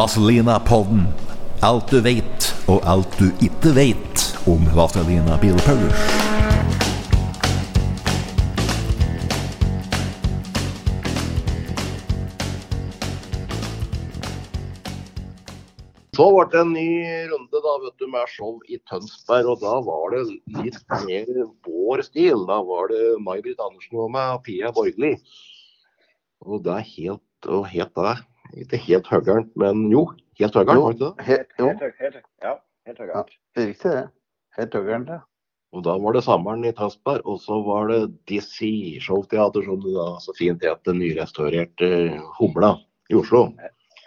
Vazelina-podden. 0.00 1.02
Alt 1.60 1.90
du 1.92 1.98
vet, 2.00 2.46
og 2.72 2.78
alt 2.88 3.18
du 3.20 3.26
ikke 3.44 3.74
vet 3.76 4.22
om 4.48 4.62
Vazelina 4.72 5.34
Bilpaulers. 5.42 6.04
Så 16.16 16.30
ble 16.32 16.46
det 16.48 16.62
en 16.62 16.72
ny 16.72 16.86
runde 17.34 17.60
da, 17.68 17.76
vet 17.84 18.00
du, 18.00 18.08
med 18.08 18.32
show 18.32 18.56
i 18.72 18.80
Tønsberg, 18.88 19.52
og 19.52 19.60
da 19.60 19.76
var 19.84 20.16
det 20.16 20.24
litt 20.62 20.96
mer 21.04 21.44
vår 21.68 22.06
stil. 22.08 22.48
Da 22.48 22.62
var 22.72 22.88
det 22.94 23.04
May-Britt 23.28 23.60
Andersen 23.68 24.00
og 24.00 24.08
meg 24.16 24.38
og 24.38 24.42
Pia 24.48 24.72
Borgli. 24.72 25.12
Og 26.48 26.64
det 26.64 26.78
er 26.78 26.92
helt 26.96 27.52
og 27.52 27.68
helt 27.76 27.96
det. 28.00 28.18
Ikke 28.58 28.76
helt 28.82 29.06
høggeren, 29.10 29.50
men 29.56 29.90
jo, 29.92 30.06
helt 30.40 30.54
høggeren, 30.54 30.80
var 30.82 30.92
det 30.92 30.98
ikke 31.00 31.10
det? 31.16 31.26
Helt, 31.26 31.48
jo, 31.58 31.66
Helt, 31.68 31.98
helt, 32.00 32.16
ja, 32.42 32.54
helt 32.86 32.98
høyt. 32.98 33.34
riktig 33.56 33.82
det. 33.92 34.08
Helt 34.58 34.74
høyeren, 34.74 35.06
ja. 35.08 35.20
Og 35.72 35.84
da 35.86 35.94
var 36.02 36.12
det 36.16 36.24
sommeren 36.26 36.64
i 36.66 36.72
Tønsberg, 36.74 37.22
og 37.30 37.38
så 37.38 37.60
var 37.62 37.86
det 37.86 38.00
Dizzie 38.26 38.98
Showteater, 39.00 39.62
som 39.62 39.78
det 39.84 39.92
da 39.94 40.06
så 40.18 40.34
fint 40.34 40.64
het, 40.66 40.80
den 40.84 40.98
nyrestaurerte 40.98 41.90
Humla 42.40 42.72
i 43.10 43.14
Oslo. 43.14 43.52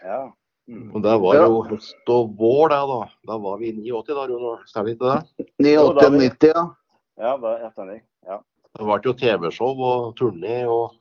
Ja. 0.03 0.25
Mm. 0.67 0.89
Og 0.95 1.03
det 1.03 1.13
var 1.21 1.35
Ja. 1.35 1.45
jo 1.47 1.61
høst 1.69 2.09
og 2.11 2.35
vår, 2.39 2.69
det 2.69 2.81
da. 2.87 2.99
Da 3.27 3.37
var 3.37 3.57
vi 3.59 3.69
i 3.69 3.73
89 3.91 4.13
da, 4.15 4.27
Rune. 4.27 4.57
Stemmer 4.67 4.91
ikke 4.91 5.07
det? 5.07 5.47
89, 5.59 6.51
ja. 6.51 6.65
Ja, 7.19 7.37
det 7.37 7.53
er 7.63 7.85
det 7.85 8.01
Ja. 8.27 8.37
Det 8.75 8.85
ble 8.85 8.99
jo 9.05 9.13
TV-show 9.13 9.79
og 9.79 10.15
turné 10.17 10.65
og 10.67 10.95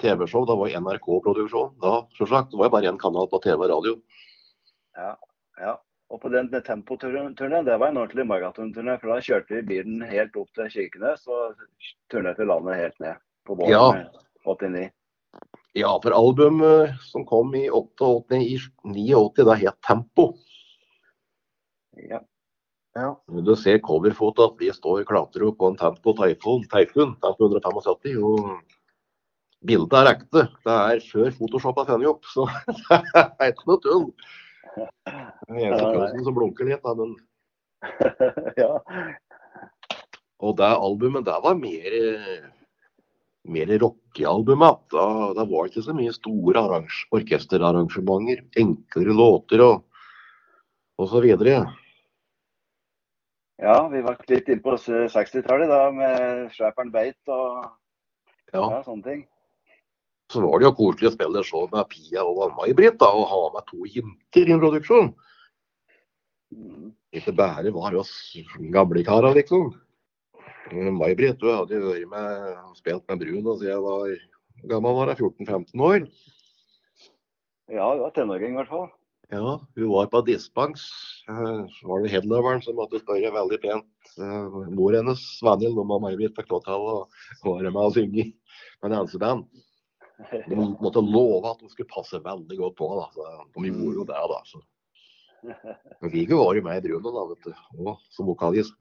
TV-show. 0.00 0.44
da 0.46 0.56
var 0.58 0.74
NRK-produksjon. 0.80 1.74
Da, 1.82 1.96
selvsagt. 2.18 2.54
Var 2.54 2.68
jeg 2.68 2.74
bare 2.76 2.92
én 2.92 3.00
kanal 3.00 3.28
på 3.30 3.40
TV 3.44 3.58
og 3.60 3.70
radio. 3.70 3.98
ja. 4.96 5.16
ja. 5.60 5.74
Og 6.12 6.20
på 6.20 6.28
den 6.28 6.50
tempoturneen, 6.62 7.34
det 7.64 7.78
var 7.80 7.88
en 7.88 7.96
ordentlig 7.96 8.26
maratonturné. 8.28 8.98
For 9.00 9.10
da 9.10 9.22
kjørte 9.24 9.56
vi 9.56 9.62
bilen 9.70 10.02
helt 10.06 10.36
opp 10.36 10.50
til 10.54 10.68
Kirkenes 10.70 11.24
og 11.26 11.56
turnerte 12.12 12.46
landet 12.46 12.76
helt 12.78 13.00
ned 13.02 13.22
på 13.48 13.56
våren 13.58 13.72
Ja. 13.72 14.04
89. 14.44 14.90
Ja, 15.74 15.90
for 15.98 16.14
albumet 16.14 17.00
som 17.08 17.24
kom 17.26 17.54
i 17.58 17.64
88, 17.66 18.36
i 18.36 18.58
89, 18.84 19.42
det 19.48 19.56
het 19.64 19.80
Tempo. 19.82 20.28
Ja. 21.98 22.20
ja. 22.94 23.08
Du 23.26 23.56
ser 23.56 23.80
coverfoto 23.82 24.44
at 24.52 24.60
vi 24.60 24.70
står 24.70 25.02
opp 25.10 25.58
på 25.58 25.72
en 25.72 25.76
Tempo 25.80 26.14
Typhoon, 26.14 26.62
Typhoon 26.70 27.16
Tempo 27.18 27.48
175. 27.50 28.22
Og 28.22 28.60
bildet 29.68 29.98
er 29.98 30.10
ekte. 30.12 30.46
Det 30.64 30.78
er 30.94 31.04
før 31.10 31.30
Photoshop 31.36 31.78
er 31.80 31.90
funnet 31.90 32.10
opp, 32.10 32.26
så 32.30 32.46
det 32.88 33.22
er 33.40 33.52
ikke 33.52 33.68
noe 33.70 33.84
tull. 33.84 34.08
Den 34.74 35.60
eneste 35.60 35.92
pølsen 35.94 36.26
som 36.26 36.36
blunker 36.36 36.68
litt, 36.68 36.82
da, 36.84 36.94
men 36.98 37.14
ja. 38.62 38.72
Og 40.44 40.56
det 40.58 40.70
albumet, 40.72 41.24
det 41.26 41.36
var 41.44 41.56
mer, 41.56 41.94
mer 43.54 43.72
rockealbumet. 43.80 44.82
Da, 44.92 45.06
det 45.38 45.46
var 45.52 45.70
ikke 45.70 45.84
så 45.86 45.94
mye 45.96 46.12
store 46.16 46.64
orkesterarrangementer. 47.14 48.42
Enklere 48.60 49.16
låter 49.16 49.64
og, 49.64 49.84
og 51.00 51.10
så 51.12 51.22
videre. 51.24 51.62
ja, 53.62 53.76
vi 53.88 54.02
var 54.04 54.18
litt 54.28 54.50
inn 54.50 54.60
på 54.64 54.74
60-tallet 54.76 55.70
da 55.70 55.80
med 55.94 56.50
Strappern 56.56 56.92
Beit 56.92 57.20
og 57.32 57.64
Ja. 58.54 58.68
ja, 58.70 58.82
sånne 58.86 59.02
ting. 59.02 59.22
Så 60.32 60.40
var 60.40 60.58
det 60.58 60.66
jo 60.68 60.74
koselig 60.78 61.10
å 61.10 61.14
spille 61.14 61.42
show 61.46 61.66
med 61.72 61.88
Pia 61.92 62.24
og 62.24 62.54
May-Britt 62.56 63.02
og 63.04 63.26
ha 63.30 63.40
med 63.54 63.66
to 63.68 63.84
jenter 63.86 64.48
i 64.48 64.54
en 64.54 64.62
produksjon. 64.62 65.10
Ikke 67.14 67.34
bare 67.36 67.72
var 67.74 67.96
oss 68.00 68.12
gamle 68.74 69.04
karer, 69.06 69.36
liksom. 69.36 69.72
May-Britt 70.72 71.42
hun 71.44 71.58
hadde 71.58 71.80
vært 71.84 72.08
med 72.10 72.76
spilt 72.80 73.04
med 73.10 73.20
Brun 73.20 73.50
siden 73.58 73.68
jeg 73.68 73.82
var 73.84 74.14
gammel 74.70 74.96
var 74.96 75.12
jeg, 75.12 75.20
14-15 75.44 75.84
år. 75.84 76.06
Ja, 77.72 77.90
hun 77.92 78.04
var 78.04 78.14
tenåring 78.16 78.54
i 78.54 78.58
hvert 78.62 78.72
fall. 78.72 78.88
Ja, 79.32 79.58
hun 79.76 79.90
var 79.90 80.08
på 80.12 80.20
dispens. 80.26 80.84
Eh, 81.28 81.60
Så 81.74 81.88
var 81.88 82.02
det 82.02 82.12
headloveren 82.12 82.62
som 82.64 82.76
måtte 82.76 83.00
spørre 83.00 83.32
veldig 83.32 83.60
pent. 83.62 83.86
Eh, 84.20 84.58
Mor 84.76 84.92
hennes, 84.96 85.20
Svanhild, 85.40 85.78
om 85.80 85.94
May-Britt 86.02 86.36
fikk 86.36 86.52
lov 86.52 86.64
til 86.64 86.74
å 86.76 86.98
være 87.44 87.72
med 87.72 87.82
og 87.82 87.94
synge 87.96 88.26
med 88.82 88.92
danseband. 88.92 89.46
De 90.48 90.56
måtte 90.56 91.02
love 91.02 91.50
at 91.50 91.62
de 91.62 91.70
skulle 91.72 91.90
passe 91.90 92.20
veldig 92.22 92.58
godt 92.60 92.76
på. 92.78 92.88
Da. 93.00 93.08
Så 93.14 93.62
de 93.64 93.70
gjorde 93.72 93.98
jo 93.98 94.06
det, 94.08 94.22
da. 94.32 94.40
Så. 94.46 94.62
Men 96.00 96.12
fikk 96.12 96.34
jo 96.34 96.42
jo 96.56 96.64
med 96.64 96.80
i 96.80 96.88
Bruno, 96.88 97.14
da, 97.14 97.24
vet 97.32 97.48
du. 97.48 97.64
Og 97.82 98.04
som 98.14 98.30
vokalist. 98.30 98.76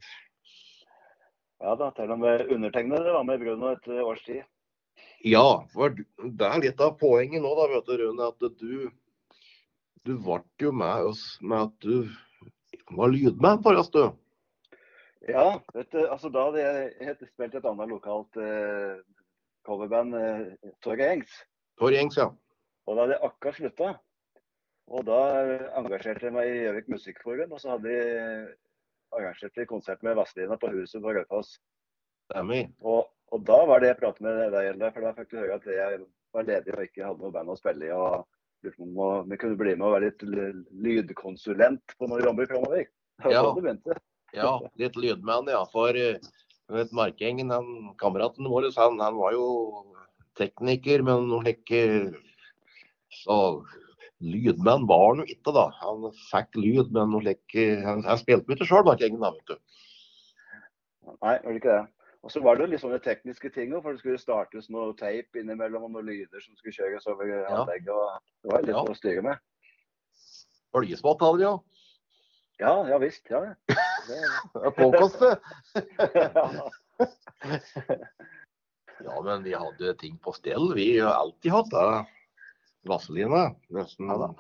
Ja 1.64 1.78
da, 1.80 1.90
til 1.96 2.12
og 2.12 2.20
med 2.20 2.50
undertegnede 2.52 3.16
var 3.16 3.24
med 3.28 3.40
i 3.40 3.46
Bruno 3.46 3.72
et 3.72 3.88
års 4.04 4.24
tid. 4.26 4.44
Ja, 5.24 5.64
for 5.72 5.96
det 5.96 6.48
er 6.50 6.60
litt 6.66 6.82
av 6.84 6.98
poenget 7.00 7.42
nå, 7.42 7.54
da, 7.56 7.70
vet 7.72 7.88
du, 7.88 7.96
Rune. 8.02 8.28
At 8.28 8.60
du 8.60 8.92
Du 10.04 10.18
ble 10.20 10.42
jo 10.60 10.74
med 10.76 11.06
oss 11.08 11.38
med 11.40 11.70
at 11.70 11.76
du 11.80 12.10
var 12.92 13.08
lydmann 13.08 13.62
for 13.64 13.80
oss, 13.80 13.90
du. 13.90 14.12
Ja, 15.32 15.62
vet 15.74 15.92
du, 15.96 16.02
altså 16.04 16.28
da 16.28 16.50
hadde 16.50 16.64
jeg 16.66 17.16
spilt 17.30 17.56
et 17.56 17.66
annet 17.70 17.88
lokalt 17.88 18.36
eh, 18.36 19.00
coverband, 19.68 20.16
eh, 20.20 20.72
Torgeir 20.84 21.16
Engs. 21.18 21.38
For 21.80 21.94
gjengs, 21.94 22.18
ja. 22.20 22.30
Og 22.88 22.98
da 22.98 23.06
hadde 23.06 23.16
jeg 23.16 23.30
akkurat 23.30 23.60
slutta. 23.60 23.94
Og 24.94 25.06
da 25.08 25.20
eh, 25.40 25.66
engasjerte 25.80 26.28
jeg 26.28 26.36
meg 26.36 26.52
i 26.52 26.60
Gjøvik 26.66 26.92
Musikkforum, 26.92 27.56
og 27.56 27.64
så 27.64 27.76
hadde 27.76 27.96
jeg 27.96 28.44
arrangert 29.14 29.64
konsert 29.70 30.04
med 30.04 30.18
Vazelina 30.20 30.58
på 30.60 30.72
huset 30.74 31.02
på 31.02 31.16
Raufoss. 31.16 31.56
Og, 32.82 33.08
og 33.32 33.48
da 33.48 33.60
var 33.70 33.82
det 33.82 33.94
jeg 33.94 34.00
pratet 34.02 34.26
med 34.26 34.54
deg, 34.54 34.86
for 34.94 35.06
da 35.06 35.16
fikk 35.18 35.32
du 35.32 35.42
høre 35.42 35.58
at 35.60 35.68
jeg 35.70 36.00
var 36.34 36.48
ledig 36.48 36.74
og 36.74 36.86
ikke 36.88 37.06
hadde 37.06 37.24
noe 37.24 37.36
band 37.36 37.54
å 37.54 37.60
spille 37.60 37.90
i. 37.90 37.94
og 37.94 38.24
lurte 38.64 38.80
på 38.80 39.04
om 39.04 39.30
vi 39.30 39.38
kunne 39.38 39.60
bli 39.60 39.76
med 39.76 39.88
og 39.88 39.94
være 39.98 40.10
litt 40.10 40.24
lydkonsulent 40.86 41.96
på 42.00 42.08
noen 42.08 42.24
rammer 42.24 42.48
framover. 42.50 42.86
Ja. 43.24 43.44
Ja, 44.34 44.54
litt 44.82 44.96
lydmann, 44.98 45.50
ja. 45.52 45.62
For 45.70 45.94
du 45.94 46.18
vet, 46.74 46.92
Markengen, 46.96 47.52
han, 47.54 47.94
kameraten 48.02 48.50
vår, 48.50 48.70
han, 48.78 49.00
han 49.04 49.18
var 49.20 49.34
jo 49.36 49.48
tekniker, 50.40 51.04
men 51.06 51.28
noe 51.30 51.44
slik 51.46 51.72
eh, 51.78 52.12
Så 53.14 53.38
lydmann 54.24 54.88
var 54.90 55.10
han 55.12 55.22
jo 55.24 55.28
ikke, 55.36 55.54
da. 55.54 55.68
Han 55.84 56.08
fikk 56.32 56.58
lyd, 56.58 56.94
men 56.96 57.12
noe 57.14 57.22
slik 57.26 57.58
Han, 57.86 58.04
han 58.08 58.22
spilte 58.22 58.56
ikke 58.56 58.66
sjøl, 58.70 58.86
Markengen, 58.88 59.22
da, 59.22 59.34
vet 59.36 59.54
du. 59.54 59.60
Nei, 61.20 61.36
gjorde 61.44 61.60
ikke 61.60 61.76
det. 61.76 61.84
Og 62.24 62.32
så 62.32 62.40
var 62.40 62.56
det 62.56 62.64
jo 62.64 62.72
litt 62.72 62.80
sånne 62.80 63.02
tekniske 63.04 63.50
ting 63.52 63.74
òg, 63.76 63.82
for 63.84 63.92
det 63.92 64.00
skulle 64.00 64.22
startes 64.22 64.70
noe 64.72 64.94
teip 64.96 65.36
innimellom 65.36 65.90
og 65.90 65.92
noen 65.92 66.08
lyder 66.08 66.40
som 66.40 66.56
skulle 66.56 66.72
kjøres 66.78 67.08
over 67.12 67.34
anlegget. 67.52 67.90
og 67.92 68.22
Det 68.40 68.54
var 68.54 68.64
litt 68.64 68.78
Ja. 68.78 68.84
å 68.88 68.96
styre 68.96 69.24
med. 69.26 69.42
Bølgespott 70.74 71.20
hadde 71.22 71.42
de 71.42 71.44
jo. 71.44 71.58
Ja, 72.58 72.90
ja 72.90 72.98
visst. 72.98 73.26
Ja. 73.30 73.40
Det, 73.40 73.56
Det 74.54 74.66
er 74.66 74.72
påkostet. 74.72 75.40
ja. 79.04 79.22
Men 79.24 79.44
vi 79.44 79.54
hadde 79.54 79.94
ting 80.00 80.18
på 80.18 80.32
stell. 80.36 80.74
Vi 80.76 81.00
har 81.00 81.14
alltid 81.14 81.52
hatt 81.52 81.72
det. 81.72 82.06
Vaseline. 82.88 83.56
Nesten 83.74 84.10
Ja 84.10 84.34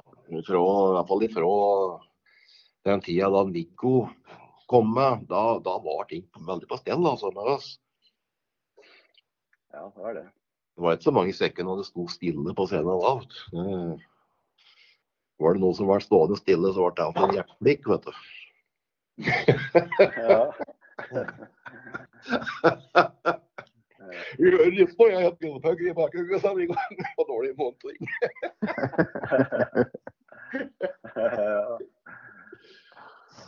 fra, 0.47 0.61
i 0.61 0.93
hvert 0.97 1.07
fall 1.07 1.23
ifra 1.23 1.49
den 2.83 3.01
tida 3.03 3.29
da 3.31 3.43
Nico 3.47 4.09
kom 4.67 4.93
med. 4.93 5.25
Da, 5.29 5.59
da 5.63 5.77
var 5.83 6.07
ting 6.09 6.27
veldig 6.47 6.69
på 6.69 6.79
stell 6.81 7.05
altså, 7.07 7.31
med 7.35 7.51
oss. 7.57 7.79
ja, 9.73 9.91
det 9.95 10.01
var 10.01 10.13
det. 10.19 10.27
Det 10.73 10.81
var 10.81 10.95
ikke 10.95 11.09
så 11.09 11.13
mange 11.13 11.33
sekker 11.37 11.67
når 11.67 11.81
det 11.81 11.89
sto 11.89 12.07
stille 12.09 12.55
på 12.57 12.65
scenen 12.69 12.97
da. 13.03 13.13
Var 15.41 15.55
det 15.55 15.63
noen 15.63 15.77
som 15.77 15.89
var 15.89 16.03
stående 16.03 16.37
stille, 16.39 16.73
så 16.73 16.81
ble 16.85 16.93
det 16.97 17.05
alltid 17.07 17.23
en 17.25 17.37
hjerteblikk, 17.39 17.83
vet 17.89 18.03
du. 18.05 18.13
Ja. 20.17 20.43
På, 24.97 25.07
jeg 25.09 25.21
har 25.23 25.33
billepugger 25.39 25.89
i 25.89 25.93
bakgrunnen, 25.97 26.39
så 26.41 26.53
vi 26.57 26.65
går 26.69 26.77
på 27.17 27.25
dårlig 27.29 27.53
monitoring. 27.57 28.01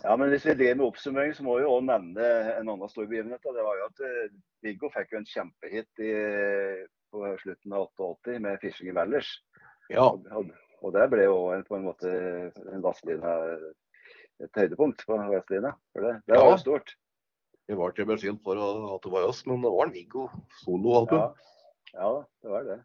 Ja. 0.05 0.17
Men 0.17 0.29
Hvis 0.29 0.45
vi 0.45 0.53
driver 0.53 0.75
med 0.75 0.85
oppsummering, 0.85 1.33
så 1.33 1.43
må 1.43 1.57
vi 1.57 1.65
også 1.65 1.85
nevne 1.85 2.25
en 2.59 2.69
annen 2.69 2.89
stor 2.89 3.07
begivenhet. 3.09 3.41
Det 3.41 3.63
var 3.65 3.79
jo 3.79 3.87
at 3.87 4.03
eh, 4.05 4.33
Viggo 4.65 4.89
fikk 4.93 5.15
jo 5.15 5.21
en 5.21 5.25
kjempehit 5.31 6.01
i, 6.05 6.11
på 7.09 7.31
slutten 7.41 7.73
av 7.73 7.87
88 7.97 8.37
med 8.43 8.59
'Fishing 8.61 8.91
i 8.91 8.95
Valdres'. 8.97 9.31
Ja, 9.89 10.05
Og, 10.13 10.51
og, 10.85 10.91
der 10.93 11.09
ble 11.09 11.25
jo 11.25 11.37
en, 11.55 11.63
på 11.65 11.77
en 11.79 11.87
måte 11.87 12.11
en 12.69 12.83
Vazelina 12.85 13.33
et 14.43 14.59
høydepunkt 14.59 15.05
på 15.07 15.17
Vazelina. 15.17 15.73
For 15.93 16.05
det, 16.05 16.13
det 16.27 16.37
var 16.37 16.51
Ja. 16.51 16.57
stort. 16.61 16.95
vi 17.67 17.73
var 17.73 17.91
til 17.97 18.05
bensin 18.05 18.37
for 18.43 18.59
at 18.61 19.01
det 19.01 19.11
var 19.11 19.25
oss, 19.25 19.45
men 19.47 19.61
det 19.63 19.71
var 19.73 19.87
en 19.87 19.93
Viggo 19.95 20.27
soloalbum. 20.61 21.17
Ja. 21.17 21.33
ja, 21.93 22.11
det 22.43 22.51
var 22.51 22.63
det. 22.63 22.83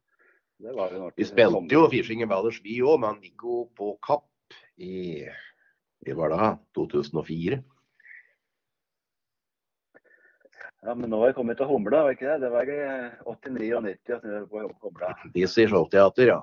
Det 0.61 0.73
var 0.77 1.13
Vi 1.17 1.25
spilte 1.25 1.73
jo 1.75 1.89
Fishing 1.89 2.23
in 2.23 2.29
vi 2.29 2.81
òg, 2.81 3.01
med 3.01 3.21
Viggo 3.21 3.69
på 3.77 3.99
Kapp 4.03 4.27
i 4.77 5.27
det 6.07 6.17
var 6.17 6.31
da 6.31 6.59
2004. 6.75 7.63
Ja, 10.83 10.95
men 10.95 11.11
nå 11.11 11.19
har 11.21 11.27
jeg 11.29 11.37
kommet 11.37 11.59
til 11.61 11.69
Humla, 11.69 12.05
var 12.07 12.15
ikke 12.15 12.25
det? 12.31 12.41
Det 12.41 12.51
var 12.51 12.71
i 12.73 12.79
89 13.27 13.75
og 13.77 13.83
90 13.85 14.15
at 14.17 14.25
jeg 14.25 14.47
var 14.49 14.69
på 14.81 14.89
Humla. 14.89 15.11
sier 15.47 15.69
Showteater, 15.69 16.31
ja. 16.33 16.41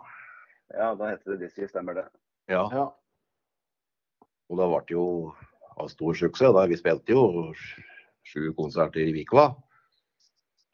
Ja, 0.74 0.96
da 0.96 1.10
heter 1.14 1.32
det 1.32 1.38
Dizzie, 1.46 1.68
stemmer 1.68 1.94
det. 1.96 2.08
ja. 2.52 2.64
Ja. 2.74 2.86
Og 4.50 4.58
det 4.58 4.68
ble 4.72 4.96
jo 4.96 5.04
av 5.78 5.88
stor 5.92 6.14
suksess. 6.16 6.54
Da. 6.56 6.66
Vi 6.72 6.78
spilte 6.80 7.12
jo 7.12 7.54
sju 8.28 8.54
konserter 8.56 9.02
i 9.04 9.12
Vikva. 9.16 9.50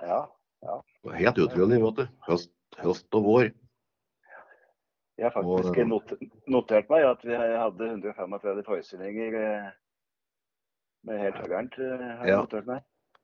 Ja. 0.01 0.27
Var 1.03 1.13
Helt 1.17 1.37
utrolig. 1.41 1.79
vet 1.81 1.95
du. 1.95 2.07
Høst, 2.27 2.51
høst 2.77 3.07
og 3.17 3.23
vår. 3.25 3.49
Jeg 5.17 5.25
har 5.25 5.31
faktisk 5.31 5.77
Og- 5.81 5.87
not 5.87 6.13
notert 6.47 6.89
meg 6.89 7.03
at 7.05 7.21
vi 7.25 7.33
hadde 7.35 7.89
135 7.89 8.63
forestillinger 8.65 9.35
eh, 9.41 9.71
med 11.03 11.19
helt 11.19 11.35
høyernt. 11.35 11.77
eh, 11.79 12.27
Ja. 12.29 12.45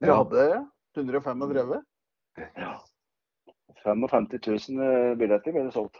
Vi 0.00 0.06
Ja. 0.06 0.16
hadde 0.16 0.66
135. 0.96 1.82
Ja. 2.56 2.78
55 3.84 4.28
000 4.46 4.82
eh, 4.82 5.14
billetter 5.16 5.52
ble 5.52 5.62
det 5.64 5.72
solgt. 5.74 5.96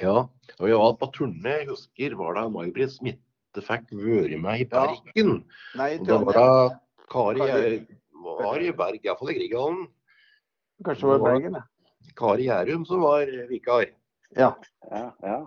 Ja, 0.00 0.26
og 0.58 0.68
jeg 0.68 0.78
var 0.80 0.94
på 1.00 1.08
turné. 1.14 1.58
Jeg 1.62 1.68
husker 1.68 2.14
var 2.18 2.34
det 2.38 2.46
May-Britt 2.54 2.94
Smitte 2.96 3.62
fikk 3.62 3.90
vært 3.92 4.38
med 4.40 4.60
i 4.62 4.64
Ja. 4.64 4.86
Bergen. 4.86 5.44
Nei, 5.76 5.90
Og 5.98 6.06
da 6.06 6.18
var 6.24 6.32
det 6.32 7.86
Kari, 8.32 8.68
i 8.68 8.72
Berg, 8.72 9.00
iallfall 9.04 9.30
i 9.30 9.34
Grieghallen. 9.36 9.82
Kanskje 10.84 11.02
det 11.02 11.10
var 11.12 11.26
Bergen, 11.26 11.58
ja. 11.58 11.62
Kari 12.16 12.46
Gjærum 12.48 12.86
som 12.86 13.00
var 13.02 13.26
vikar. 13.48 13.86
ja. 14.36 14.54
Ja, 14.90 15.12
ja. 15.22 15.42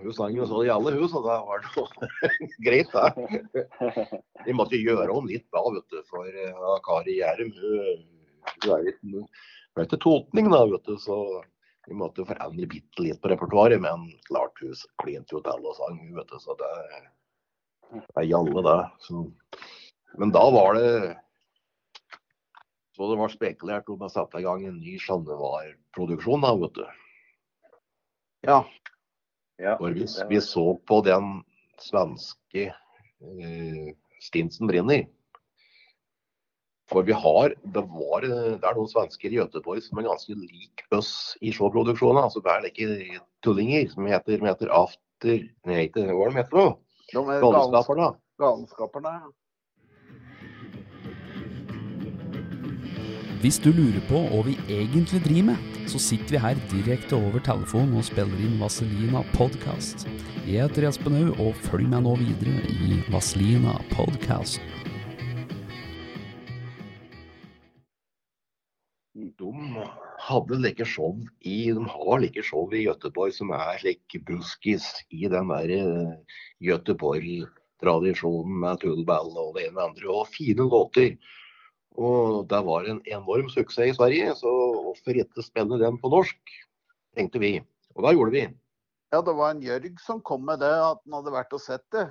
Hun 0.00 0.12
sang 0.16 0.32
jo 0.32 0.46
så 0.48 0.62
i 0.64 0.70
alle 0.72 0.94
hus, 0.96 1.12
og 1.12 1.26
det 1.26 1.34
var 1.44 1.60
noe 1.76 2.48
greit, 2.64 2.88
det. 2.94 3.42
Vi 4.46 4.52
måtte 4.56 4.78
gjøre 4.80 5.10
om 5.12 5.26
litt 5.28 5.44
da, 5.52 5.60
vet 5.74 5.84
du. 5.92 6.00
For 6.08 6.24
uh, 6.24 6.78
Kari 6.86 7.18
Gjærum 7.18 7.50
hun, 7.52 8.06
hun 8.64 8.72
er 8.78 8.86
litt 8.86 9.00
hun 9.02 9.26
er 9.76 9.84
ikke 9.84 10.00
totning, 10.00 10.48
da, 10.50 10.62
vet 10.70 10.86
du. 10.88 10.96
Så 10.96 11.18
vi 11.90 11.96
måtte 11.98 12.22
forandre 12.22 12.68
bitte 12.70 13.02
litt 13.02 13.18
på 13.18 13.32
repertoaret. 13.32 13.80
Men 13.82 14.06
klart 14.28 14.60
hun 14.62 14.76
klinte 15.02 15.34
jo 15.34 15.42
til 15.42 15.66
og 15.66 15.74
sang, 15.74 15.98
vet 16.14 16.30
du. 16.30 16.36
Så 16.38 16.54
det, 16.60 16.70
det 17.96 18.22
er 18.22 18.28
Jalle, 18.28 18.62
det. 18.66 18.78
Så. 19.02 19.24
Men 20.20 20.30
da 20.34 20.44
var 20.54 20.78
det 20.78 20.92
Så 22.94 23.08
det 23.10 23.18
var 23.18 23.32
spekulert 23.32 23.88
om 23.90 24.02
å 24.04 24.10
sette 24.12 24.38
i 24.38 24.44
gang 24.44 24.66
en 24.68 24.78
ny 24.78 24.98
Sjannevar-produksjon, 25.00 26.42
da, 26.44 26.50
vet 26.60 26.74
du. 26.76 26.84
ja. 28.46 28.58
ja. 29.58 29.76
For 29.80 29.96
hvis 29.96 30.18
vi 30.28 30.40
så 30.44 30.66
på 30.86 31.00
den 31.06 31.38
svenske 31.80 32.66
uh, 32.70 33.88
Stinsen 34.20 34.68
brenner. 34.68 35.06
For 36.90 37.06
vi 37.06 37.14
har 37.14 37.52
det, 37.62 37.82
var, 37.86 38.24
det 38.26 38.66
er 38.66 38.74
noen 38.74 38.90
svensker 38.90 39.30
i 39.30 39.38
Göteborg 39.38 39.82
som 39.84 40.00
er 40.00 40.08
ganske 40.08 40.34
lik 40.34 40.82
oss 40.96 41.12
i 41.38 41.52
showproduksjonen. 41.54 42.24
Altså 42.24 42.42
det 42.42 42.50
er 42.50 42.66
ikke 42.70 43.20
tullinger 43.46 43.86
som 43.92 44.08
heter, 44.10 44.40
som 44.40 44.50
heter 44.50 44.72
After 44.74 45.44
Nei, 45.68 45.84
ikke 45.86 46.08
hva 46.08 46.26
er 46.26 46.32
de 46.32 46.40
heter 46.40 46.58
nå? 46.58 46.70
Er 47.10 47.44
Galskaperne. 47.44 48.08
galenskaperne. 48.40 49.14
Hvis 53.40 53.56
du 53.62 53.70
lurer 53.72 54.02
på 54.08 54.20
hva 54.28 54.42
vi 54.44 54.56
egentlig 54.68 55.22
driver 55.24 55.52
med, 55.52 55.78
så 55.88 55.98
sitter 56.02 56.34
vi 56.34 56.42
her 56.42 56.58
direkte 56.72 57.16
over 57.16 57.40
telefonen 57.40 57.96
og 57.96 58.04
spiller 58.04 58.42
inn 58.44 58.58
Vaselina 58.60 59.22
podcast. 59.32 60.04
Jeg 60.44 60.66
heter 60.66 60.90
Espen 60.90 61.16
Haug, 61.16 61.40
og 61.40 61.64
følg 61.70 61.88
meg 61.88 62.04
nå 62.04 62.18
videre 62.20 62.60
i 62.68 63.00
Vaselina 63.08 63.78
podcast. 63.94 64.60
Hadde 70.30 70.58
like 70.62 70.84
show 70.86 71.16
i 71.40 71.72
De 71.74 71.84
har 71.92 72.22
like 72.22 72.42
show 72.46 72.70
i 72.74 72.84
Göteborg 72.86 73.34
som 73.34 73.50
er 73.56 73.82
like 73.84 74.22
buskis 74.28 74.86
i 75.10 75.26
den 75.30 75.50
der 75.50 75.74
eh, 75.76 76.14
Göteborg-tradisjonen 76.70 78.60
med 78.64 78.80
tullball 78.84 79.30
og 79.34 79.54
det 79.56 79.68
ene 79.68 79.74
og 79.74 79.80
det 79.80 79.88
andre. 79.88 80.08
Og 80.14 80.32
fine 80.34 80.68
låter. 80.70 81.16
Og 81.98 82.46
det 82.48 82.60
var 82.66 82.86
en 82.86 83.02
enorm 83.10 83.50
suksess 83.50 83.92
i 83.92 83.98
Sverige, 83.98 84.34
så 84.38 84.50
hvorfor 84.86 85.18
ikke 85.18 85.42
spille 85.42 85.78
den 85.80 85.98
på 86.00 86.10
norsk, 86.12 86.54
tenkte 87.18 87.42
vi. 87.42 87.58
Og 87.96 88.06
da 88.06 88.14
gjorde 88.14 88.36
vi. 88.36 88.46
Ja, 89.10 89.20
det 89.26 89.34
var 89.34 89.50
en 89.50 89.62
Jørg 89.62 89.98
som 89.98 90.22
kom 90.22 90.46
med 90.46 90.62
det, 90.62 90.70
at 90.70 91.02
han 91.02 91.18
hadde 91.18 91.34
vært 91.34 91.54
og 91.56 91.62
sett 91.62 91.84
det. 91.92 92.06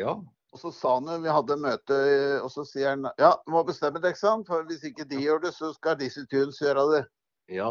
Ja. 0.00 0.16
Og 0.54 0.62
så 0.62 0.72
sa 0.72 0.94
han 0.96 1.22
vi 1.22 1.28
hadde 1.28 1.58
møte, 1.60 1.96
og 2.40 2.48
så 2.54 2.64
sier 2.64 2.94
han 2.94 3.04
ja, 3.20 3.34
du 3.44 3.52
må 3.52 3.60
bestemme 3.68 4.00
deg, 4.00 4.16
sa 4.16 4.32
han, 4.32 4.46
for 4.48 4.64
hvis 4.68 4.86
ikke 4.88 5.04
de 5.10 5.20
gjør 5.20 5.42
det, 5.44 5.52
så 5.58 5.74
skal 5.76 5.98
disse 6.00 6.24
Tunes 6.32 6.60
gjøre 6.62 6.86
det. 6.94 7.02
Ja. 7.48 7.70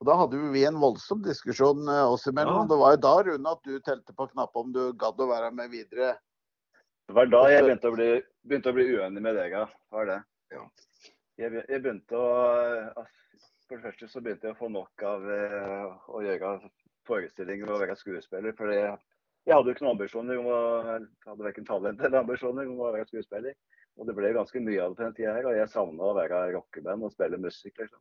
Og 0.00 0.08
Da 0.08 0.16
hadde 0.16 0.38
vi 0.54 0.64
en 0.64 0.80
voldsom 0.80 1.20
diskusjon 1.24 1.88
eh, 1.88 2.06
oss 2.08 2.26
imellom. 2.30 2.64
Ja. 2.64 2.68
Det 2.72 2.80
var 2.80 2.94
jo 2.94 3.00
da, 3.04 3.14
Rune, 3.26 3.54
at 3.54 3.66
du 3.68 3.80
telte 3.84 4.16
på 4.16 4.26
knappen 4.32 4.68
om 4.68 4.74
du 4.74 4.82
gadd 5.00 5.20
å 5.20 5.28
være 5.28 5.50
med 5.52 5.72
videre. 5.72 6.14
Det 7.10 7.16
var 7.18 7.28
da 7.28 7.42
jeg 7.50 7.66
begynte 7.66 7.90
å 7.90 7.96
bli, 7.96 8.10
begynte 8.48 8.72
å 8.72 8.76
bli 8.76 8.86
uenig 8.94 9.22
med 9.26 9.36
deg, 9.36 9.56
ja. 9.58 9.66
Var 9.92 10.08
det. 10.08 10.20
Ja. 10.54 10.62
Jeg, 11.40 11.64
jeg 11.68 11.82
begynte 11.82 12.16
å 12.16 12.28
For 13.68 13.76
det 13.76 13.84
første 13.84 14.08
så 14.10 14.22
begynte 14.24 14.48
jeg 14.48 14.56
å 14.56 14.60
få 14.60 14.70
nok 14.72 15.04
av 15.06 15.26
eh, 15.30 15.98
å 16.10 16.22
gjøre 16.24 16.54
forestillinger 17.08 17.70
og 17.70 17.84
være 17.84 17.98
skuespiller. 17.98 18.56
For 18.56 18.72
jeg, 18.72 18.94
jeg 19.46 19.56
hadde 19.56 19.68
jo 19.68 19.76
ikke 19.76 19.84
noen 19.84 19.98
ambisjoner 19.98 20.40
om 20.40 20.48
å 20.48 20.62
hadde 20.86 21.44
verken 21.44 21.68
talent 21.68 22.00
eller 22.00 22.22
ambisjoner 22.22 22.72
om 22.72 22.80
å 22.80 22.94
være 22.94 23.08
skuespiller. 23.10 23.58
Og 24.00 24.08
det 24.08 24.16
ble 24.16 24.32
ganske 24.32 24.62
mye 24.64 24.80
av 24.80 24.94
det 24.94 24.96
på 24.96 25.04
den 25.04 25.16
tida 25.18 25.36
her, 25.36 25.46
og 25.50 25.58
jeg 25.58 25.70
savna 25.74 26.08
å 26.08 26.16
være 26.16 26.40
rockeband 26.54 27.04
og 27.04 27.12
spille 27.12 27.40
musikk. 27.42 27.74
liksom. 27.82 28.00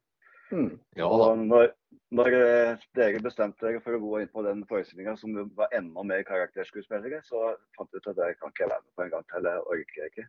Ja 0.52 1.10
da. 1.22 1.30
Når, 1.38 1.72
når 2.18 2.36
eh, 2.40 2.86
dere 2.98 3.22
bestemte 3.24 3.66
dere 3.66 3.82
for 3.84 3.98
å 3.98 4.02
gå 4.04 4.22
inn 4.24 4.32
på 4.34 4.44
den 4.46 4.64
forestillinga 4.70 5.16
som 5.20 5.36
var 5.58 5.74
enda 5.78 6.06
mer 6.06 6.24
karakterskuespillere, 6.28 7.22
så 7.28 7.54
fant 7.78 7.92
jeg 7.94 8.02
ut 8.02 8.12
at 8.14 8.22
det 8.22 8.32
kan 8.40 8.54
ikke 8.54 8.66
jeg 8.66 8.72
være 8.74 8.86
med 8.86 8.96
på 8.96 9.06
en 9.06 9.14
gang 9.14 9.28
til. 9.30 9.46
Det 9.46 9.56
orker 9.76 10.10
ikke. 10.10 10.26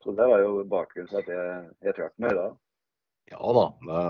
Så 0.00 0.16
det 0.16 0.26
var 0.32 0.42
jo 0.42 0.64
bakgrunnen 0.64 1.12
til 1.12 1.20
at 1.20 1.30
jeg, 1.30 1.62
jeg 1.86 1.96
trakk 1.98 2.16
meg 2.24 2.36
da. 2.38 2.48
Ja 3.30 3.54
da. 3.56 3.66
Det, 3.86 4.04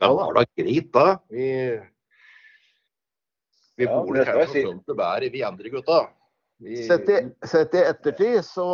det 0.00 0.12
var 0.18 0.36
da 0.36 0.46
greit, 0.58 0.88
da. 0.96 1.06
Vi, 1.30 1.50
vi 3.80 3.86
Ja, 3.86 4.00
bor 4.00 4.18
her 4.18 4.40
jeg 4.42 4.50
skjønt 4.54 4.88
det 4.88 4.96
bedre, 4.96 5.30
vi 5.32 5.44
andre 5.46 5.72
gutta. 5.72 6.00
Vi, 6.60 6.82
Sett 6.84 7.08
i, 7.08 7.22
sett 7.48 7.72
i 7.72 7.80
ettertid, 7.88 8.42
så 8.44 8.66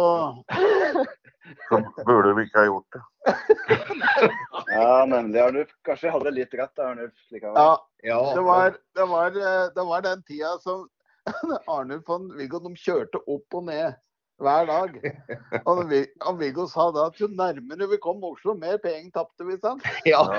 så 1.69 1.81
burde 2.07 2.35
vi 2.37 2.47
ikke 2.47 2.59
ha 2.63 2.67
gjort 2.71 2.97
det. 2.97 3.03
Ja, 4.77 5.05
nemlig. 5.09 5.41
Arnulf. 5.41 5.71
Kanskje 5.87 6.09
jeg 6.09 6.15
hadde 6.15 6.33
litt 6.35 6.55
rett, 6.59 6.79
Arnulf. 6.83 7.15
likevel. 7.33 7.57
Ja, 7.57 7.77
Ja, 8.07 8.19
det 8.35 8.43
var, 8.45 8.77
det 8.95 9.07
var, 9.11 9.37
eh, 9.41 9.67
det 9.75 9.85
var 9.89 10.03
den 10.05 10.23
tida 10.29 10.53
som 10.63 10.85
Arnulf 11.67 12.09
og 12.13 12.29
Viggo 12.39 12.61
de 12.63 12.75
kjørte 12.79 13.19
opp 13.27 13.57
og 13.59 13.65
ned 13.71 13.97
hver 14.43 14.67
dag. 14.69 14.97
Og 15.65 15.93
og 16.29 16.39
Viggo 16.41 16.67
sa 16.69 16.91
da 16.95 17.07
at 17.11 17.21
jo 17.21 17.29
nærmere 17.33 17.89
vi 17.91 17.99
kom 18.03 18.25
Oslo, 18.27 18.55
mer 18.59 18.77
penger 18.83 19.11
tapte 19.15 19.47
vi, 19.49 19.57
sant? 19.63 19.83
Ja, 20.13 20.23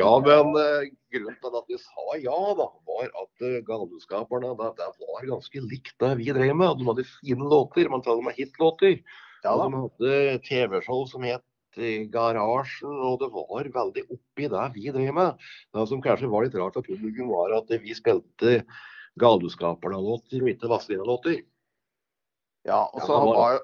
ja 0.00 0.12
men 0.24 0.56
eh, 0.62 0.88
grunnen 1.12 1.38
til 1.42 1.58
at 1.60 1.68
vi 1.68 1.78
sa 1.80 2.06
ja, 2.22 2.38
da, 2.58 2.68
var 2.88 3.08
at 3.08 3.44
uh, 3.44 3.60
Galeskaperne 3.68 4.54
det, 4.58 4.70
det 4.80 4.90
var 5.04 5.30
ganske 5.34 5.58
likt 5.68 5.96
det 6.00 6.12
vi 6.20 6.32
drev 6.32 6.54
med. 6.56 6.80
De 6.80 6.88
hadde 6.88 7.08
fine 7.18 7.44
låter, 7.52 7.92
man 7.92 8.04
taler 8.04 8.24
med 8.28 8.38
hitlåter. 8.38 8.94
Ja 9.42 9.56
de 9.58 9.68
hadde 9.74 10.38
TV-show 10.46 11.00
som 11.10 11.24
het 11.26 11.44
i 11.80 12.04
Garasjen, 12.12 12.92
og 12.92 13.22
det 13.22 13.30
var 13.32 13.68
veldig 13.74 14.02
oppi 14.12 14.48
det 14.52 14.64
vi 14.74 14.92
drev 14.92 15.14
med. 15.16 15.30
Det 15.72 15.84
som 15.88 16.02
kanskje 16.04 16.28
var 16.32 16.44
litt 16.44 16.56
rart 16.58 16.76
for 16.76 16.86
publikum, 16.86 17.32
var 17.32 17.48
at 17.56 17.72
vi 17.80 17.96
spilte 17.96 18.60
Galuskaperna-låter 19.20 20.42
og 20.42 20.48
ikke 20.54 20.70
Vazelina-låter. 20.70 21.42
Ja, 22.64 22.84
og 22.94 23.02
så 23.02 23.12
ja, 23.12 23.24
var- 23.26 23.60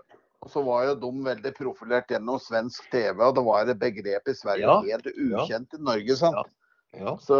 var, 0.54 0.62
var 0.66 0.84
jo 0.88 0.94
de 1.04 1.10
veldig 1.24 1.52
profilert 1.56 2.08
gjennom 2.10 2.38
svensk 2.42 2.90
TV, 2.90 3.20
og 3.22 3.34
det 3.34 3.44
var 3.46 3.68
et 3.68 3.78
begrep 3.78 4.28
i 4.28 4.34
Sverige 4.34 4.66
Ja, 4.66 4.80
helt 4.82 5.06
ukjent 5.14 5.74
i 5.74 5.82
Norge. 5.82 6.16
sant? 6.16 6.46
Ja. 6.96 7.16
Så 7.20 7.36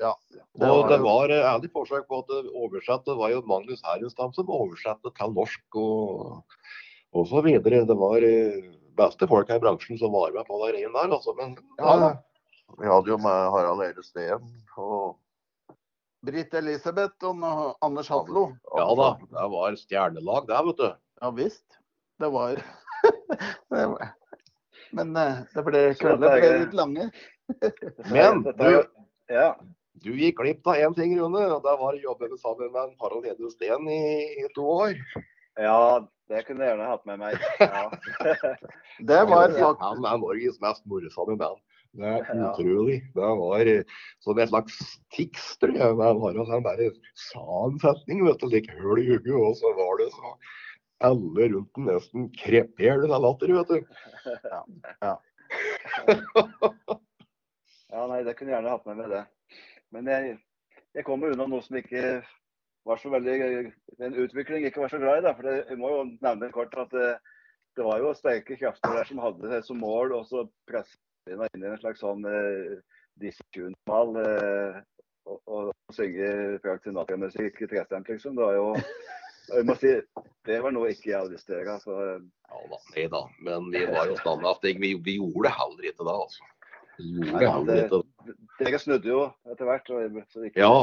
ja. 0.00 0.14
Det 0.54 0.68
Og 0.68 0.82
var 0.84 0.88
det 0.90 0.98
var 1.00 1.30
eh, 1.32 1.46
ærlig 1.54 1.70
forsøk 1.72 2.06
på 2.06 2.18
at 2.20 2.26
det 2.28 2.50
oversatte 2.52 3.16
var 3.16 3.30
jo 3.32 3.40
Magnus 3.48 3.80
Herrenstam 3.82 4.34
som 4.36 4.50
oversatte 4.52 5.10
til 5.16 5.32
norsk 5.32 5.76
og, 5.80 6.44
og 7.16 7.26
så 7.26 7.40
videre. 7.42 7.86
Det 7.88 7.96
var 7.96 8.20
eh, 8.22 8.60
beste 9.00 9.26
folk 9.26 9.48
her 9.48 9.56
i 9.56 9.64
bransjen 9.64 9.98
som 9.98 10.12
var 10.12 10.32
med 10.36 10.44
på 10.46 10.60
det 10.60 10.74
greiene 10.74 10.92
der, 10.92 11.14
altså. 11.16 11.34
Men 11.36 11.56
Ja 11.78 12.16
vi 12.78 12.86
hadde 12.86 13.10
jo 13.10 13.16
med 13.18 13.50
Harald 13.50 13.80
Eide 13.82 14.02
Steen 14.06 14.44
og 14.78 15.16
Britt 16.26 16.52
Elisabeth 16.54 17.24
og 17.24 17.76
Anders 17.84 18.08
Hatlo. 18.12 18.50
Ja 18.76 18.86
da, 18.98 19.06
det 19.30 19.46
var 19.54 19.76
stjernelag 19.80 20.48
der, 20.50 20.64
vet 20.68 20.80
du. 20.82 20.88
Ja 21.22 21.30
visst. 21.36 21.78
Det 22.20 22.28
var. 22.34 22.60
Men 24.92 25.16
eh, 25.16 25.38
det 25.54 25.64
ble, 25.64 25.82
Så 25.94 26.02
kveldene 26.04 26.30
er- 26.34 26.40
ble 26.42 26.50
litt 26.64 26.76
lange. 26.76 27.06
Men 28.14 28.42
du, 28.44 28.70
du 30.04 30.10
gikk 30.18 30.40
glipp 30.42 30.66
av 30.70 30.78
én 30.82 30.94
ting, 30.96 31.16
Rune. 31.18 31.44
og 31.54 31.62
Det 31.64 31.74
var 31.80 31.96
å 31.96 32.02
jobbe 32.04 32.28
sammen 32.42 32.72
med 32.74 32.82
en 32.88 32.96
Harald 33.00 33.26
Eide 33.30 33.50
Steen 33.54 33.88
i, 33.90 34.00
i 34.44 34.48
to 34.56 34.66
år. 34.66 34.96
ja, 35.60 35.78
det 36.30 36.44
kunne 36.46 36.62
jeg 36.66 36.74
gjerne 36.76 36.90
hatt 36.92 37.06
med 37.08 37.18
meg. 37.24 37.40
Ja. 37.58 37.88
Det 39.10 39.22
var 39.26 39.48
faktisk 39.50 39.80
Han 39.82 40.04
er 40.06 40.20
Norges 40.22 40.60
mest 40.62 40.84
morsomme 40.86 41.36
band. 41.40 41.58
Det 41.98 42.06
er 42.06 42.22
utrolig. 42.46 42.98
Det 43.14 43.30
var 43.40 43.60
eh, 43.66 43.84
som 44.22 44.38
et 44.38 44.50
slags 44.52 44.76
tics, 45.14 45.46
tror 45.58 45.74
jeg. 45.74 45.96
Men 45.98 46.20
Harald 46.22 46.52
han 46.52 46.66
bare 46.66 46.86
sa 47.18 47.44
en 47.66 47.78
setning, 47.82 48.18
vet 48.26 48.42
du, 48.42 48.46
like 48.52 48.72
høl 48.78 48.98
i 49.02 49.08
hodet, 49.10 49.34
og 49.34 49.54
så 49.58 49.68
var 49.78 49.92
det 49.98 50.08
så 50.14 50.26
alle 51.10 51.42
rundt 51.54 51.76
den 51.76 51.84
nesten 51.88 52.20
kreperte 52.36 53.06
av 53.10 53.22
latter, 53.24 53.48
vet 53.56 53.70
du. 53.72 53.78
ja, 57.90 58.06
nei, 58.06 58.22
det 58.26 58.36
kunne 58.38 58.52
jeg 58.52 58.58
gjerne 58.58 58.74
hatt 58.74 58.86
med 58.86 59.00
meg 59.00 59.08
det. 59.14 59.24
Men 59.94 60.10
jeg, 60.12 60.36
jeg 60.94 61.06
kommer 61.08 61.34
unna 61.34 61.46
noe 61.50 61.64
som 61.64 61.78
ikke 61.80 62.04
var 62.86 63.00
så 63.00 63.08
veldig 63.12 63.34
En 64.00 64.20
utvikling 64.22 64.64
jeg 64.64 64.72
ikke 64.72 64.84
var 64.84 64.92
så 64.92 65.02
glad 65.02 65.20
i. 65.20 65.26
Da, 65.26 65.34
for 65.36 65.48
det, 65.48 65.56
jeg 65.68 65.80
må 65.80 65.88
jo 65.92 66.02
nevne 66.22 66.54
kort 66.54 66.76
at 66.80 66.92
det, 66.94 67.10
det 67.76 67.86
var 67.86 68.02
jo 68.02 68.16
sterke 68.16 68.58
krefter 68.60 68.96
der 68.96 69.08
som 69.08 69.22
hadde 69.24 69.50
det 69.50 69.62
som 69.66 69.82
mål 69.82 70.14
og 70.16 70.24
presse 71.38 71.56
inn 71.58 71.64
i 71.64 71.70
en 71.70 71.80
slags 71.82 72.02
sånn 72.02 72.26
eh, 72.26 72.76
diskusjonsmal 73.20 74.16
eh, 74.24 74.80
og, 75.30 75.40
og 75.46 75.94
synge 75.94 76.58
Frank 76.64 76.82
Sinatra-musikk 76.84 77.60
i 77.62 77.68
trestemt, 77.70 78.08
liksom. 78.10 78.36
Det 78.38 78.46
var 78.46 78.56
jo 78.58 78.68
jeg 79.50 79.66
må 79.66 79.74
si, 79.80 79.90
Det 80.46 80.60
var 80.62 80.74
noe 80.74 80.92
ikke 80.92 81.10
jeg 81.10 81.18
hadde 81.18 81.34
lyst 81.34 81.48
til 81.48 81.56
å 81.56 81.60
gjøre. 81.60 81.76
Så, 81.82 81.96
Ja 82.50 82.60
da, 82.70 82.78
nei 82.94 83.04
da. 83.10 83.20
Men 83.46 83.68
vi 83.74 83.82
var 83.90 84.08
jo 84.10 84.16
standhaftige. 84.20 84.80
Vi, 84.82 84.94
vi 85.06 85.16
gjorde 85.18 85.46
det 85.48 85.54
heller 85.58 85.90
ikke 85.90 86.06
da, 86.06 86.16
altså. 86.24 86.48
Nei, 87.00 87.44
det 87.66 87.76
det- 87.90 88.36
dere 88.60 88.78
snudde 88.78 89.08
jo 89.08 89.20
etter 89.50 89.64
hvert. 89.68 89.86
Så 90.30 90.44
ikke... 90.46 90.60
Ja, 90.60 90.74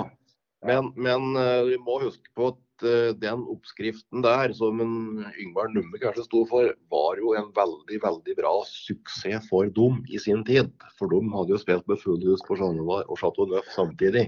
men, 0.66 0.92
men 0.98 1.36
eh, 1.40 1.64
vi 1.70 1.78
må 1.80 2.00
huske 2.02 2.32
på 2.36 2.52
at 2.54 2.60
den 2.82 3.44
oppskriften 3.50 4.22
der, 4.26 4.54
som 4.54 4.82
en 4.84 4.94
Yngvar 5.42 5.70
Numme 5.74 6.00
kanskje 6.02 6.26
sto 6.26 6.44
for, 6.50 6.70
var 6.92 7.18
jo 7.22 7.34
en 7.40 7.50
veldig 7.56 8.00
veldig 8.04 8.36
bra 8.38 8.54
suksess 8.70 9.48
for 9.50 9.70
dem 9.74 10.04
i 10.10 10.20
sin 10.22 10.44
tid. 10.48 10.70
For 11.00 11.10
de 11.12 11.22
hadde 11.34 11.56
jo 11.56 11.60
spilt 11.62 11.88
med 11.90 12.02
full 12.04 12.22
hus 12.28 12.44
på 12.48 12.58
Jean-Noir 12.60 13.06
og 13.08 13.18
Chateau 13.22 13.48
Neuf 13.50 13.68
samtidig. 13.74 14.28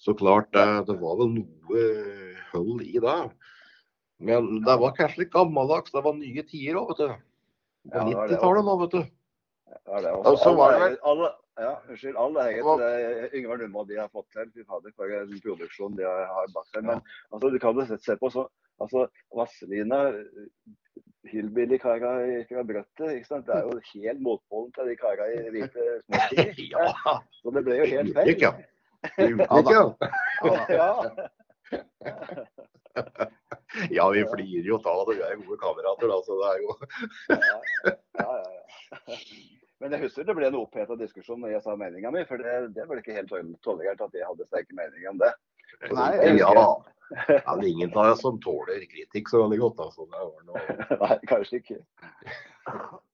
Så 0.00 0.12
klart 0.18 0.52
eh, 0.58 0.80
det 0.84 0.98
var 1.00 1.16
vel 1.22 1.32
noe 1.38 1.84
hull 2.52 2.82
i 2.84 2.98
det. 3.00 3.18
Men 4.24 4.60
det 4.64 4.76
var 4.80 4.94
kanskje 4.96 5.24
litt 5.24 5.32
gammeldags. 5.34 5.92
Det 5.94 6.02
var 6.04 6.14
nye 6.18 6.42
tider 6.46 6.78
òg, 6.80 6.92
vet 6.92 7.00
du. 7.04 7.14
På 7.90 7.98
Ja, 8.00 8.04
det 8.04 8.16
var 8.16 8.28
det 8.28 8.36
90-tallet 8.36 8.64
nå, 8.68 8.74
vet 8.84 8.94
du. 8.94 9.02
Ja, 9.74 10.00
det 10.04 10.12
Og 10.20 10.38
så 10.40 10.52
var 10.56 10.72
det 10.74 10.80
vel- 10.84 11.00
alle, 11.04 11.30
ja, 11.58 11.72
unnskyld, 11.88 12.16
all 12.18 12.36
ære 12.36 12.62
til 13.30 13.38
Yngvar 13.40 13.56
Numme 13.62 13.78
og 13.84 13.88
de 13.88 13.96
har 14.00 14.08
fått 14.12 14.30
til. 14.34 14.50
Fy 14.54 14.64
fader, 14.66 14.92
for 14.96 15.04
en 15.06 15.40
produksjon 15.44 15.96
de 15.98 16.04
har- 16.04 16.48
bak 16.54 16.66
seg. 16.72 16.82
Men 16.84 17.00
altså, 17.32 17.50
du 17.52 17.58
kan 17.58 17.74
jo 17.78 17.84
se- 17.96 18.16
på 18.16 18.30
så 18.32 18.46
altså, 18.80 19.06
Vazelina, 19.34 20.00
hillbilly-kara 21.30 22.10
fra 22.48 22.62
Brøttet, 22.68 23.14
ikke 23.16 23.26
sant? 23.26 23.46
det 23.46 23.54
er 23.56 23.62
jo 23.62 23.80
helt 23.94 24.20
motpolen 24.20 24.72
til 24.76 24.84
de 24.90 24.96
kara 24.96 25.24
i 25.32 25.50
hvite 25.54 25.84
smoking. 26.04 26.52
Ja, 26.74 27.18
Så 27.42 27.50
det 27.54 27.64
ble 27.64 27.74
jo 27.80 27.86
helt 27.94 28.14
feil. 28.14 28.26
ja. 28.40 28.52
Ja. 30.68 30.92
Ja, 33.90 34.04
vi 34.14 34.22
flirer 34.30 34.66
jo 34.68 34.76
av 34.86 35.08
det. 35.08 35.16
Vi 35.18 35.22
er 35.26 35.40
gode 35.42 35.58
kamerater, 35.58 36.06
da. 36.06 36.16
Så 36.22 36.32
det 36.38 36.46
er 36.52 36.58
jo 36.62 36.70
Ja, 37.34 37.58
ja, 38.20 38.52
ja. 38.54 39.16
Men 39.84 39.92
jeg 39.92 40.06
husker 40.06 40.24
det 40.24 40.32
ble 40.32 40.46
en 40.48 40.54
oppheta 40.56 40.96
diskusjon 40.96 41.42
når 41.44 41.58
jeg 41.58 41.62
sa 41.66 41.74
meninga 41.76 42.08
mi, 42.14 42.22
for 42.24 42.40
det, 42.40 42.52
det 42.72 42.86
var 42.88 43.02
ikke 43.02 43.18
helt 43.18 43.34
tålegært 43.66 44.00
at 44.00 44.14
jeg 44.16 44.24
hadde 44.24 44.46
sterke 44.48 44.76
meninger 44.78 45.10
om 45.10 45.18
det. 45.20 45.32
Nei, 45.92 46.10
ja. 46.40 46.52
Det 47.10 47.36
er 47.36 47.64
ingen 47.74 47.92
av 47.92 48.14
oss 48.14 48.22
som 48.24 48.38
tåler 48.40 48.86
kritikk 48.88 49.28
så 49.28 49.42
veldig 49.42 49.58
godt. 49.60 49.82
Altså. 49.84 50.06
Det 50.08 50.22
noe... 50.48 50.62
Nei, 51.02 51.18
kanskje 51.28 51.60
ikke. 51.60 51.82